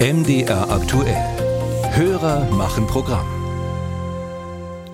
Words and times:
MDR 0.00 0.70
aktuell. 0.70 1.16
Hörer 1.90 2.48
machen 2.52 2.86
Programm. 2.86 3.37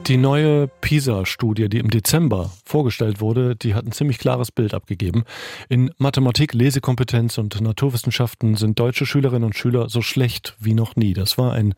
Die 0.06 0.18
neue 0.18 0.68
PISA-Studie, 0.68 1.70
die 1.70 1.78
im 1.78 1.88
Dezember 1.88 2.52
vorgestellt 2.66 3.22
wurde, 3.22 3.56
die 3.56 3.74
hat 3.74 3.86
ein 3.86 3.92
ziemlich 3.92 4.18
klares 4.18 4.52
Bild 4.52 4.74
abgegeben. 4.74 5.24
In 5.70 5.92
Mathematik, 5.96 6.52
Lesekompetenz 6.52 7.38
und 7.38 7.58
Naturwissenschaften 7.58 8.54
sind 8.56 8.78
deutsche 8.78 9.06
Schülerinnen 9.06 9.44
und 9.44 9.56
Schüler 9.56 9.88
so 9.88 10.02
schlecht 10.02 10.56
wie 10.60 10.74
noch 10.74 10.94
nie. 10.96 11.14
Das 11.14 11.38
war 11.38 11.54
ein 11.54 11.74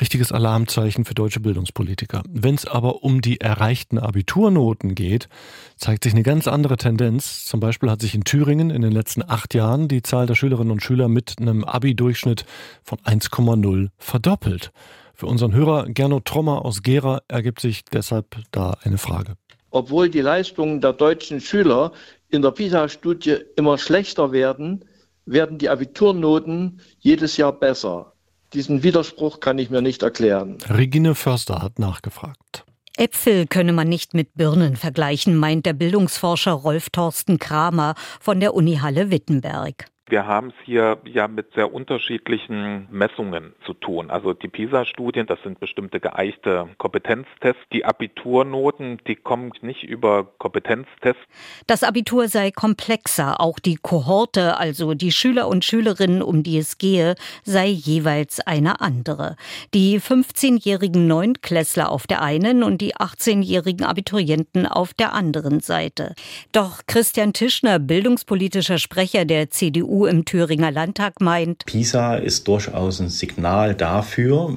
richtiges 0.00 0.30
Alarmzeichen 0.30 1.04
für 1.04 1.14
deutsche 1.14 1.40
Bildungspolitiker. 1.40 2.22
Wenn 2.30 2.54
es 2.54 2.66
aber 2.66 3.02
um 3.02 3.20
die 3.20 3.40
erreichten 3.40 3.98
Abiturnoten 3.98 4.94
geht, 4.94 5.28
zeigt 5.76 6.04
sich 6.04 6.12
eine 6.12 6.22
ganz 6.22 6.46
andere 6.46 6.76
Tendenz. 6.76 7.46
Zum 7.46 7.58
Beispiel 7.58 7.90
hat 7.90 8.00
sich 8.00 8.14
in 8.14 8.22
Thüringen 8.22 8.70
in 8.70 8.82
den 8.82 8.92
letzten 8.92 9.28
acht 9.28 9.54
Jahren 9.54 9.88
die 9.88 10.02
Zahl 10.02 10.26
der 10.26 10.36
Schülerinnen 10.36 10.70
und 10.70 10.84
Schüler 10.84 11.08
mit 11.08 11.34
einem 11.40 11.64
Abi-Durchschnitt 11.64 12.46
von 12.84 12.98
1,0 13.00 13.88
verdoppelt. 13.98 14.70
Für 15.16 15.26
unseren 15.26 15.54
Hörer 15.54 15.86
Gernot 15.88 16.26
Trommer 16.26 16.66
aus 16.66 16.82
Gera 16.82 17.22
ergibt 17.26 17.60
sich 17.60 17.86
deshalb 17.86 18.36
da 18.50 18.76
eine 18.82 18.98
Frage. 18.98 19.36
Obwohl 19.70 20.10
die 20.10 20.20
Leistungen 20.20 20.82
der 20.82 20.92
deutschen 20.92 21.40
Schüler 21.40 21.92
in 22.28 22.42
der 22.42 22.50
PISA-Studie 22.50 23.38
immer 23.56 23.78
schlechter 23.78 24.32
werden, 24.32 24.84
werden 25.24 25.56
die 25.56 25.70
Abiturnoten 25.70 26.82
jedes 26.98 27.38
Jahr 27.38 27.52
besser. 27.52 28.12
Diesen 28.52 28.82
Widerspruch 28.82 29.40
kann 29.40 29.58
ich 29.58 29.70
mir 29.70 29.80
nicht 29.80 30.02
erklären. 30.02 30.58
Regine 30.68 31.14
Förster 31.14 31.62
hat 31.62 31.78
nachgefragt. 31.78 32.66
Äpfel 32.98 33.46
könne 33.46 33.72
man 33.72 33.88
nicht 33.88 34.12
mit 34.12 34.34
Birnen 34.34 34.76
vergleichen, 34.76 35.36
meint 35.36 35.64
der 35.64 35.72
Bildungsforscher 35.72 36.52
Rolf 36.52 36.90
Thorsten 36.90 37.38
Kramer 37.38 37.94
von 38.20 38.38
der 38.40 38.54
Uni 38.54 38.76
Halle 38.76 39.10
Wittenberg. 39.10 39.86
Wir 40.08 40.24
haben 40.24 40.48
es 40.48 40.54
hier 40.64 40.98
ja 41.04 41.26
mit 41.26 41.52
sehr 41.54 41.74
unterschiedlichen 41.74 42.86
Messungen 42.92 43.54
zu 43.64 43.74
tun. 43.74 44.08
Also 44.08 44.34
die 44.34 44.46
PISA-Studien, 44.46 45.26
das 45.26 45.42
sind 45.42 45.58
bestimmte 45.58 45.98
geeichte 45.98 46.68
Kompetenztests. 46.78 47.60
Die 47.72 47.84
Abiturnoten, 47.84 49.00
die 49.08 49.16
kommen 49.16 49.50
nicht 49.62 49.82
über 49.82 50.24
Kompetenztests. 50.38 51.20
Das 51.66 51.82
Abitur 51.82 52.28
sei 52.28 52.52
komplexer. 52.52 53.40
Auch 53.40 53.58
die 53.58 53.74
Kohorte, 53.82 54.58
also 54.58 54.94
die 54.94 55.10
Schüler 55.10 55.48
und 55.48 55.64
Schülerinnen, 55.64 56.22
um 56.22 56.44
die 56.44 56.58
es 56.58 56.78
gehe, 56.78 57.16
sei 57.42 57.66
jeweils 57.66 58.38
eine 58.38 58.80
andere. 58.80 59.34
Die 59.74 60.00
15-jährigen 60.00 61.08
Neunklässler 61.08 61.90
auf 61.90 62.06
der 62.06 62.22
einen 62.22 62.62
und 62.62 62.80
die 62.80 62.94
18-jährigen 62.94 63.84
Abiturienten 63.84 64.66
auf 64.66 64.94
der 64.94 65.14
anderen 65.14 65.58
Seite. 65.58 66.14
Doch 66.52 66.82
Christian 66.86 67.32
Tischner, 67.32 67.80
bildungspolitischer 67.80 68.78
Sprecher 68.78 69.24
der 69.24 69.50
CDU, 69.50 69.95
im 70.04 70.26
Thüringer 70.26 70.70
Landtag 70.70 71.22
meint. 71.22 71.64
PISA 71.64 72.16
ist 72.16 72.46
durchaus 72.46 73.00
ein 73.00 73.08
Signal 73.08 73.74
dafür, 73.74 74.54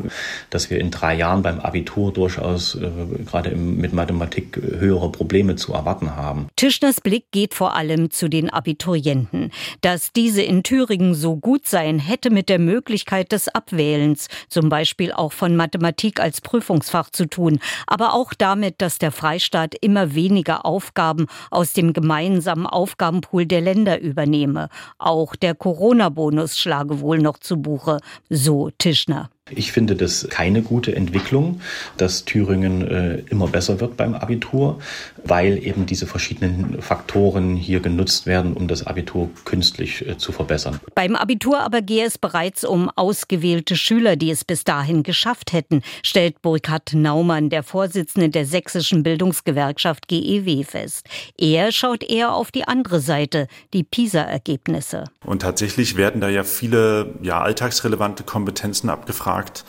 dass 0.50 0.70
wir 0.70 0.80
in 0.80 0.92
drei 0.92 1.16
Jahren 1.16 1.42
beim 1.42 1.60
Abitur 1.60 2.12
durchaus 2.12 2.76
äh, 2.76 2.90
gerade 3.26 3.56
mit 3.56 3.94
Mathematik 3.94 4.58
höhere 4.58 5.10
Probleme 5.12 5.56
zu 5.56 5.74
erwarten 5.74 6.18
haben. 6.18 6.48
Tischners 6.58 7.00
Blick 7.00 7.32
geht 7.32 7.54
vor 7.54 7.76
allem 7.76 8.12
zu 8.12 8.28
den 8.28 8.50
Abiturienten. 8.50 9.52
Dass 9.82 10.12
diese 10.12 10.42
in 10.42 10.64
Thüringen 10.64 11.14
so 11.14 11.38
gut 11.38 11.68
seien, 11.68 12.00
hätte 12.00 12.30
mit 12.30 12.50
der 12.50 12.60
Möglichkeit 12.60 13.32
des 13.32 13.48
Abwählens, 13.48 14.28
zum 14.50 14.68
Beispiel 14.70 15.14
auch 15.14 15.32
von 15.32 15.56
Mathematik 15.56 16.20
als 16.20 16.42
Prüfungsfach 16.42 17.12
zu 17.12 17.26
tun, 17.26 17.60
aber 17.88 18.14
auch 18.14 18.34
damit, 18.34 18.82
dass 18.82 18.98
der 18.98 19.12
Freistaat 19.12 19.76
immer 19.80 20.16
weniger 20.16 20.66
Aufgaben 20.66 21.28
aus 21.52 21.74
dem 21.74 21.94
gemeinsamen 21.94 22.66
Aufgabenpool 22.66 23.46
der 23.46 23.62
Länder 23.62 24.00
übernehme. 24.00 24.70
Auch 24.98 25.29
auch 25.30 25.36
der 25.36 25.54
Corona-Bonus 25.56 26.58
schlage 26.58 27.02
wohl 27.02 27.20
noch 27.20 27.38
zu 27.38 27.58
Buche, 27.58 28.00
so 28.30 28.72
Tischner. 28.78 29.30
Ich 29.52 29.72
finde 29.72 29.96
das 29.96 30.28
keine 30.30 30.62
gute 30.62 30.96
Entwicklung, 30.96 31.62
dass 31.98 32.26
Thüringen 32.26 32.88
äh, 32.88 33.24
immer 33.30 33.48
besser 33.48 33.80
wird 33.80 33.98
beim 33.98 34.14
Abitur, 34.14 34.80
weil 35.24 35.64
eben 35.64 35.86
diese 35.86 36.08
verschiedenen 36.08 36.82
Faktoren 36.82 37.56
hier 37.56 37.80
genutzt 37.80 38.26
werden, 38.26 38.54
um 38.54 38.68
das 38.68 38.86
Abitur 38.86 39.30
künstlich 39.46 40.08
äh, 40.08 40.18
zu 40.18 40.32
verbessern. 40.32 40.80
Beim 40.96 41.16
Abitur 41.16 41.60
aber 41.60 41.82
gehe 41.82 42.06
es 42.06 42.18
bereits 42.18 42.64
um 42.64 42.90
ausgewählte 42.96 43.76
Schüler, 43.76 44.16
die 44.16 44.32
es 44.32 44.44
bis 44.46 44.64
dahin 44.64 45.04
geschafft 45.04 45.54
hätten, 45.54 45.82
stellt 46.04 46.42
Burkhard 46.42 46.94
Naumann, 46.94 47.50
der 47.50 47.64
Vorsitzende 47.64 48.30
der 48.30 48.46
sächsischen 48.46 49.04
Bildungsgewerkschaft 49.04 50.08
GEW, 50.08 50.64
fest. 50.64 51.06
Er 51.38 51.72
schaut 51.72 52.04
eher 52.04 52.34
auf 52.34 52.52
die 52.52 52.68
andere 52.68 53.00
Seite, 53.00 53.48
die 53.74 53.84
PISA-Ergebnisse. 53.84 55.06
Und 55.26 55.42
tatsächlich 55.42 55.96
werden 55.96 56.22
da 56.22 56.30
ja 56.30 56.44
viele 56.44 57.16
ja, 57.22 57.42
alltagsrelevante 57.42 58.24
Kompetenzen 58.24 58.90
abgefragt 58.90 59.39
Markt, 59.40 59.64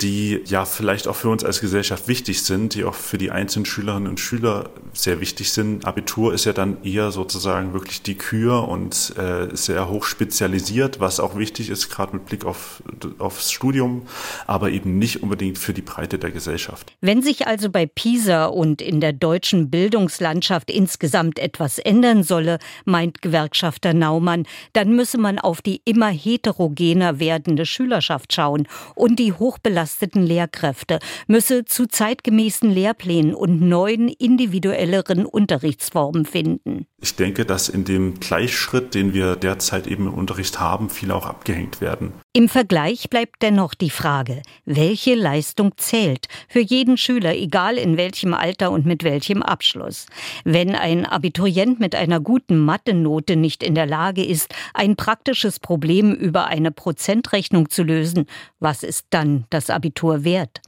die 0.00 0.40
ja 0.44 0.64
vielleicht 0.64 1.06
auch 1.06 1.14
für 1.14 1.28
uns 1.28 1.44
als 1.44 1.60
Gesellschaft 1.60 2.08
wichtig 2.08 2.42
sind, 2.42 2.74
die 2.74 2.84
auch 2.84 2.94
für 2.94 3.16
die 3.16 3.30
einzelnen 3.30 3.64
Schülerinnen 3.64 4.08
und 4.08 4.18
Schüler 4.18 4.70
sehr 4.92 5.20
wichtig 5.20 5.52
sind. 5.52 5.86
Abitur 5.86 6.34
ist 6.34 6.46
ja 6.46 6.52
dann 6.52 6.82
eher 6.82 7.12
sozusagen 7.12 7.72
wirklich 7.74 8.02
die 8.02 8.16
Kür 8.16 8.66
und 8.66 9.14
äh, 9.16 9.54
sehr 9.54 9.88
hoch 9.88 10.04
spezialisiert, 10.04 10.98
was 10.98 11.20
auch 11.20 11.36
wichtig 11.36 11.70
ist, 11.70 11.90
gerade 11.90 12.16
mit 12.16 12.26
Blick 12.26 12.44
auf, 12.44 12.82
aufs 13.18 13.52
Studium, 13.52 14.02
aber 14.46 14.70
eben 14.70 14.98
nicht 14.98 15.22
unbedingt 15.22 15.58
für 15.58 15.72
die 15.72 15.82
Breite 15.82 16.18
der 16.18 16.32
Gesellschaft. 16.32 16.92
Wenn 17.00 17.22
sich 17.22 17.46
also 17.46 17.70
bei 17.70 17.86
PISA 17.86 18.46
und 18.46 18.82
in 18.82 19.00
der 19.00 19.12
deutschen 19.12 19.70
Bildungslandschaft 19.70 20.72
insgesamt 20.72 21.38
etwas 21.38 21.78
ändern 21.78 22.24
solle, 22.24 22.58
meint 22.84 23.22
Gewerkschafter 23.22 23.94
Naumann, 23.94 24.46
dann 24.72 24.96
müsse 24.96 25.18
man 25.18 25.38
auf 25.38 25.62
die 25.62 25.82
immer 25.84 26.08
heterogener 26.08 27.20
werdende 27.20 27.64
Schülerschaft 27.64 28.32
schauen 28.32 28.66
und 29.04 29.18
die 29.18 29.34
hochbelasteten 29.34 30.22
Lehrkräfte 30.22 30.98
müsse 31.26 31.66
zu 31.66 31.86
zeitgemäßen 31.86 32.70
Lehrplänen 32.70 33.34
und 33.34 33.60
neuen 33.60 34.08
individuelleren 34.08 35.26
Unterrichtsformen 35.26 36.24
finden. 36.24 36.86
Ich 37.02 37.14
denke, 37.14 37.44
dass 37.44 37.68
in 37.68 37.84
dem 37.84 38.18
Gleichschritt, 38.18 38.94
den 38.94 39.12
wir 39.12 39.36
derzeit 39.36 39.86
eben 39.88 40.06
im 40.06 40.14
Unterricht 40.14 40.58
haben, 40.58 40.88
viele 40.88 41.14
auch 41.14 41.26
abgehängt 41.26 41.82
werden. 41.82 42.14
Im 42.36 42.48
Vergleich 42.48 43.10
bleibt 43.10 43.42
dennoch 43.42 43.74
die 43.74 43.90
Frage, 43.90 44.42
welche 44.64 45.14
Leistung 45.14 45.70
zählt 45.76 46.26
für 46.48 46.58
jeden 46.58 46.96
Schüler, 46.96 47.32
egal 47.36 47.78
in 47.78 47.96
welchem 47.96 48.34
Alter 48.34 48.72
und 48.72 48.84
mit 48.84 49.04
welchem 49.04 49.40
Abschluss. 49.40 50.06
Wenn 50.42 50.74
ein 50.74 51.06
Abiturient 51.06 51.78
mit 51.78 51.94
einer 51.94 52.18
guten 52.18 52.58
Mathe-Note 52.58 53.36
nicht 53.36 53.62
in 53.62 53.76
der 53.76 53.86
Lage 53.86 54.24
ist, 54.24 54.52
ein 54.74 54.96
praktisches 54.96 55.60
Problem 55.60 56.12
über 56.12 56.46
eine 56.46 56.72
Prozentrechnung 56.72 57.70
zu 57.70 57.84
lösen, 57.84 58.26
was 58.58 58.82
ist 58.82 59.06
dann 59.10 59.44
das 59.50 59.70
Abitur 59.70 60.24
wert? 60.24 60.60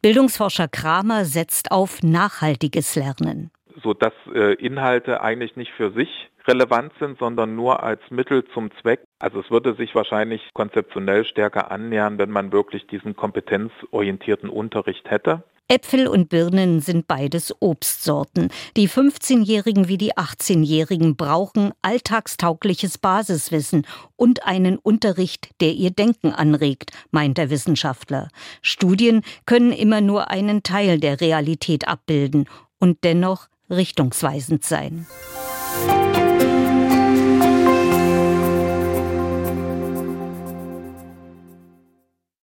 Bildungsforscher 0.00 0.68
Kramer 0.68 1.26
setzt 1.26 1.70
auf 1.70 2.02
nachhaltiges 2.02 2.94
Lernen 2.94 3.50
so 3.82 3.94
dass 3.94 4.12
äh, 4.34 4.54
Inhalte 4.54 5.20
eigentlich 5.20 5.56
nicht 5.56 5.72
für 5.72 5.90
sich 5.92 6.30
relevant 6.46 6.92
sind, 6.98 7.18
sondern 7.18 7.54
nur 7.54 7.82
als 7.82 8.00
Mittel 8.10 8.44
zum 8.54 8.70
Zweck. 8.80 9.00
Also 9.18 9.40
es 9.40 9.50
würde 9.50 9.74
sich 9.74 9.94
wahrscheinlich 9.94 10.50
konzeptionell 10.54 11.24
stärker 11.24 11.70
annähern, 11.70 12.18
wenn 12.18 12.30
man 12.30 12.52
wirklich 12.52 12.86
diesen 12.86 13.14
kompetenzorientierten 13.14 14.48
Unterricht 14.48 15.10
hätte. 15.10 15.44
Äpfel 15.72 16.08
und 16.08 16.28
Birnen 16.28 16.80
sind 16.80 17.06
beides 17.06 17.54
Obstsorten. 17.60 18.48
Die 18.76 18.88
15-Jährigen 18.88 19.86
wie 19.86 19.98
die 19.98 20.14
18-Jährigen 20.14 21.14
brauchen 21.14 21.70
alltagstaugliches 21.80 22.98
Basiswissen 22.98 23.86
und 24.16 24.44
einen 24.44 24.78
Unterricht, 24.78 25.50
der 25.60 25.70
ihr 25.74 25.92
Denken 25.92 26.32
anregt, 26.32 26.90
meint 27.12 27.38
der 27.38 27.50
Wissenschaftler. 27.50 28.30
Studien 28.62 29.22
können 29.46 29.70
immer 29.70 30.00
nur 30.00 30.28
einen 30.28 30.64
Teil 30.64 30.98
der 30.98 31.20
Realität 31.20 31.86
abbilden 31.86 32.48
und 32.80 33.04
dennoch 33.04 33.46
richtungsweisend 33.70 34.64
sein. 34.64 35.06